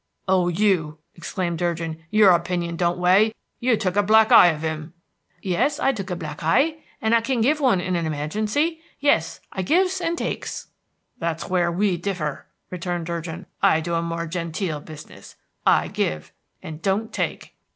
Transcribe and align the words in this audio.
"Oh, 0.27 0.47
you!" 0.47 0.97
exclaimed 1.13 1.59
Durgin. 1.59 2.03
"Your 2.09 2.31
opinion 2.31 2.75
don't 2.75 2.97
weigh. 2.97 3.35
You 3.59 3.77
took 3.77 3.95
a 3.95 4.01
black 4.01 4.31
eye 4.31 4.47
of 4.47 4.61
him." 4.63 4.93
"Yes, 5.43 5.79
I 5.79 5.91
took 5.91 6.09
a 6.09 6.15
black 6.15 6.41
heye, 6.41 6.77
and 6.99 7.13
I 7.13 7.21
can 7.21 7.39
give 7.39 7.59
one, 7.59 7.79
in 7.79 7.95
a 7.95 8.01
hemergency. 8.01 8.79
Yes, 8.99 9.41
I 9.51 9.61
gives 9.61 10.01
and 10.01 10.17
takes." 10.17 10.69
"That's 11.19 11.49
where 11.49 11.71
we 11.71 11.97
differ," 11.97 12.47
returned 12.71 13.05
Durgin. 13.05 13.45
"I 13.61 13.79
do 13.79 13.93
a 13.93 14.01
more 14.01 14.25
genteel 14.25 14.79
business; 14.79 15.35
I 15.67 15.87
give, 15.87 16.31
and 16.63 16.81
don't 16.81 17.13
take." 17.13 17.55